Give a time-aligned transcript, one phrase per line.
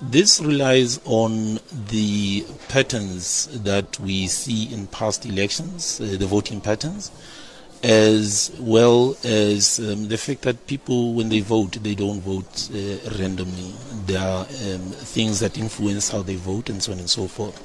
[0.00, 7.10] this relies on the patterns that we see in past elections, uh, the voting patterns,
[7.82, 13.18] as well as um, the fact that people, when they vote, they don't vote uh,
[13.18, 13.72] randomly.
[14.06, 17.56] There are um, things that influence how they vote and so on and so forth.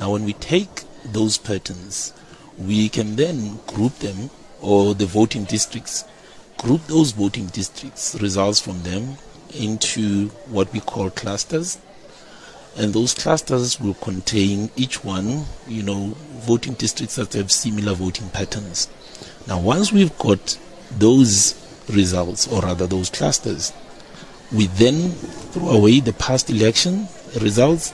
[0.00, 2.12] Now, when we take those patterns,
[2.58, 4.30] we can then group them,
[4.60, 6.04] or the voting districts,
[6.58, 9.16] group those voting districts, results from them,
[9.56, 11.78] into what we call clusters.
[12.76, 18.28] And those clusters will contain each one, you know, voting districts that have similar voting
[18.30, 18.88] patterns.
[19.46, 20.58] Now, once we've got
[20.90, 21.54] those
[21.88, 23.72] results, or rather those clusters,
[24.52, 27.08] we then throw away the past election
[27.40, 27.92] results,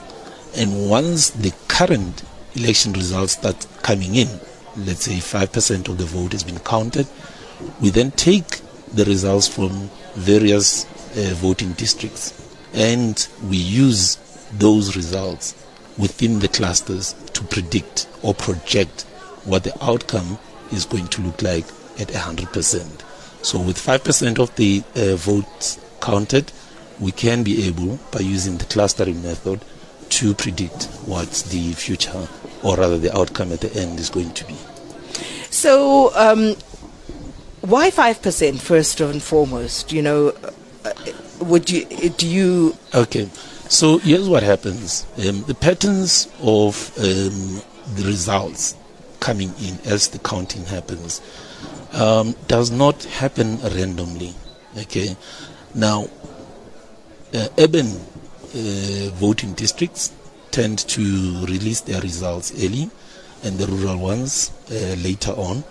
[0.55, 2.23] and once the current
[2.55, 4.27] election results start coming in,
[4.75, 7.07] let's say 5% of the vote has been counted,
[7.81, 8.61] we then take
[8.93, 10.85] the results from various
[11.15, 12.33] uh, voting districts
[12.73, 14.17] and we use
[14.53, 15.55] those results
[15.97, 19.03] within the clusters to predict or project
[19.45, 20.37] what the outcome
[20.71, 21.65] is going to look like
[21.99, 23.01] at 100%.
[23.45, 26.51] So, with 5% of the uh, votes counted,
[26.99, 29.63] we can be able, by using the clustering method,
[30.09, 32.27] to predict what the future,
[32.63, 34.55] or rather the outcome at the end, is going to be.
[35.49, 36.55] So, um,
[37.61, 39.91] why 5% first and foremost?
[39.91, 40.32] You know,
[41.43, 42.77] would you, do you.
[42.93, 43.29] Okay.
[43.69, 45.05] So here's what happens.
[45.17, 47.61] Um, the patterns of um,
[47.95, 48.75] the results
[49.19, 51.21] coming in as the counting happens
[51.93, 54.33] um, does not happen randomly.
[54.77, 55.15] Okay,
[55.73, 56.07] now
[57.33, 60.11] uh, urban uh, voting districts
[60.51, 61.01] tend to
[61.45, 62.89] release their results early,
[63.43, 65.63] and the rural ones uh, later on.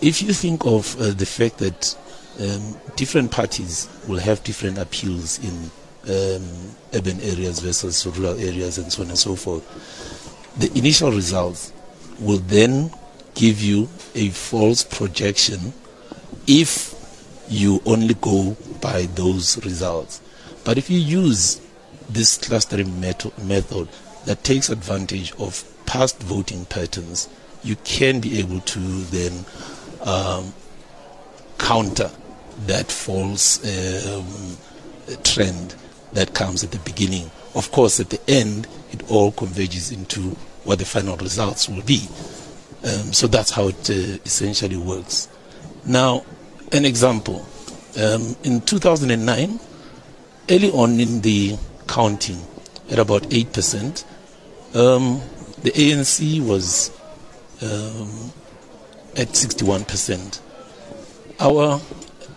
[0.00, 1.96] If you think of uh, the fact that
[2.40, 5.70] um, different parties will have different appeals in
[6.08, 6.48] um,
[6.94, 9.62] urban areas versus rural areas, and so on and so forth,
[10.58, 11.72] the initial results
[12.18, 12.90] will then
[13.34, 15.72] give you a false projection
[16.46, 16.94] if
[17.48, 20.20] you only go by those results.
[20.64, 21.60] But if you use
[22.08, 23.88] this clustering method, method
[24.24, 27.28] that takes advantage of past voting patterns,
[27.62, 29.44] you can be able to then
[30.02, 30.52] um,
[31.58, 32.10] counter
[32.66, 34.56] that false um,
[35.22, 35.74] trend
[36.12, 37.30] that comes at the beginning.
[37.54, 40.20] Of course, at the end, it all converges into
[40.64, 42.06] what the final results will be.
[42.84, 45.28] Um, so that's how it uh, essentially works.
[45.84, 46.24] Now,
[46.72, 47.46] an example.
[48.00, 49.58] Um, in 2009,
[50.48, 52.40] early on in the counting,
[52.90, 54.04] at about 8%,
[54.74, 55.20] um,
[55.62, 56.90] the ANC was
[57.62, 58.32] um,
[59.16, 60.40] at 61%.
[61.40, 61.80] Our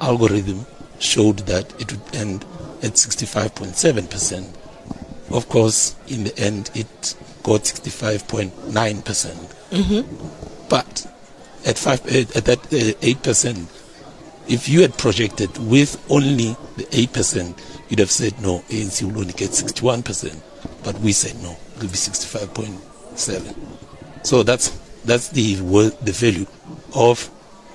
[0.03, 0.65] algorithm
[0.99, 2.45] showed that it would end
[2.81, 4.55] at 65.7%.
[5.31, 9.05] Of course, in the end, it got 65.9%.
[9.05, 9.39] percent
[9.71, 10.67] mm-hmm.
[10.69, 11.07] But
[11.65, 12.05] at five,
[12.35, 13.69] at that uh, eight percent,
[14.47, 19.19] if you had projected with only the eight percent, you'd have said no, ANC will
[19.21, 20.41] only get 61 percent.
[20.83, 23.55] But we said no, it will be 65.7.
[24.23, 24.69] So that's
[25.05, 26.47] that's the the value
[26.95, 27.29] of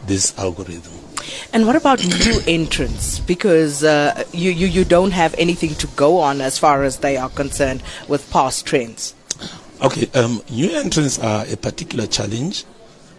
[0.06, 1.07] this algorithm.
[1.52, 3.20] And what about new entrants?
[3.20, 7.16] Because uh, you, you, you don't have anything to go on as far as they
[7.16, 9.14] are concerned with past trends.
[9.82, 12.64] Okay, um, new entrants are a particular challenge.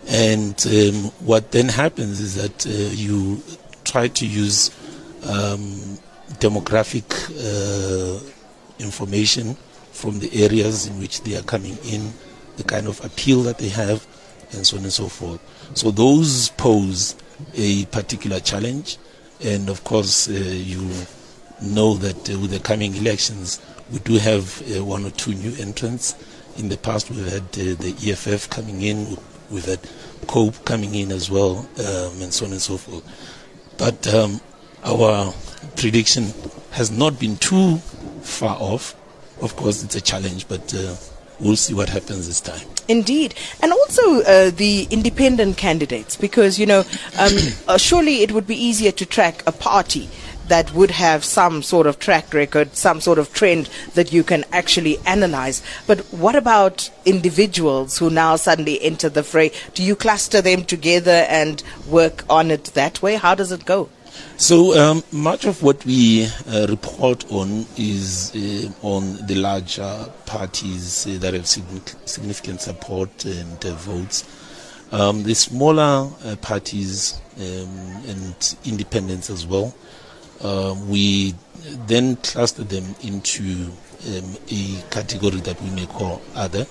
[0.07, 3.41] And um, what then happens is that uh, you
[3.83, 4.71] try to use
[5.23, 5.99] um,
[6.39, 7.05] demographic
[7.37, 8.19] uh,
[8.79, 9.55] information
[9.91, 12.13] from the areas in which they are coming in,
[12.57, 14.07] the kind of appeal that they have,
[14.51, 15.39] and so on and so forth.
[15.75, 17.15] So those pose
[17.55, 18.97] a particular challenge.
[19.43, 20.89] And of course, uh, you
[21.61, 23.59] know that uh, with the coming elections,
[23.91, 26.15] we do have uh, one or two new entrants.
[26.57, 29.17] In the past, we've had uh, the EFF coming in,
[29.49, 29.79] we've had
[30.27, 33.03] COPE coming in as well, um, and so on and so forth.
[33.77, 34.41] But um,
[34.83, 35.33] our
[35.75, 36.33] prediction
[36.71, 37.77] has not been too
[38.21, 38.95] far off.
[39.41, 40.95] Of course, it's a challenge, but uh,
[41.39, 42.67] we'll see what happens this time.
[42.87, 46.83] Indeed, and also uh, the independent candidates, because you know,
[47.19, 47.33] um,
[47.67, 50.09] uh, surely it would be easier to track a party
[50.49, 54.43] that would have some sort of track record, some sort of trend that you can
[54.51, 55.61] actually analyze.
[55.87, 59.51] But what about individuals who now suddenly enter the fray?
[59.75, 63.15] Do you cluster them together and work on it that way?
[63.15, 63.89] How does it go?
[64.37, 71.05] So um, much of what we uh, report on is uh, on the larger parties
[71.07, 74.23] uh, that have significant support and uh, votes.
[74.91, 79.73] Um, the smaller uh, parties um, and independents as well
[80.41, 81.35] Uh, we
[81.85, 83.71] then clustered them into
[84.07, 86.65] um, a category that we may call other,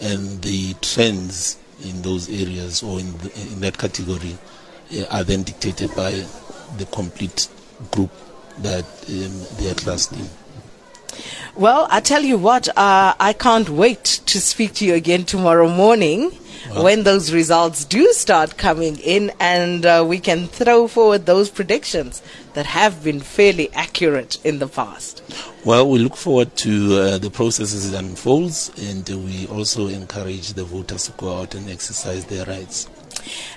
[0.00, 4.38] and the trends in those areas or in, the, in that category
[4.96, 6.24] uh, are then dictated by
[6.78, 7.48] the complete
[7.90, 8.10] group
[8.58, 10.28] that um, they are classed in.
[11.56, 15.68] Well, I tell you what, uh, I can't wait to speak to you again tomorrow
[15.68, 16.32] morning
[16.72, 22.22] when those results do start coming in and uh, we can throw forward those predictions
[22.54, 25.22] that have been fairly accurate in the past.
[25.64, 30.54] Well, we look forward to uh, the process as it unfolds and we also encourage
[30.54, 32.88] the voters to go out and exercise their rights.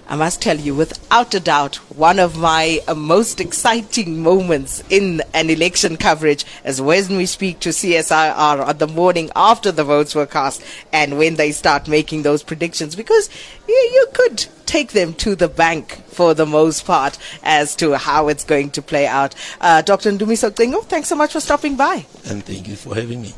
[0.08, 5.22] I must tell you, without a doubt, one of my uh, most exciting moments in
[5.34, 10.16] an election coverage is when we speak to CSIR on the morning after the votes
[10.16, 13.30] were cast and when they start making those predictions because
[13.68, 18.28] you, you could take them to the bank for the most part as to how
[18.28, 19.36] it's going to play out.
[19.60, 20.12] Uh, Dr.
[20.12, 22.06] Ndumiso Cingo, thanks so much for stopping by.
[22.26, 23.34] And thank you for having me.